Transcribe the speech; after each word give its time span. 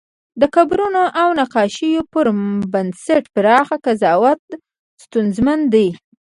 د 0.41 0.43
قبرونو 0.55 1.03
او 1.21 1.27
نقاشیو 1.41 2.01
پر 2.13 2.25
بنسټ 2.73 3.23
پراخ 3.35 3.67
قضاوت 3.85 4.41
ستونزمن 5.03 5.59
دی. 5.73 5.87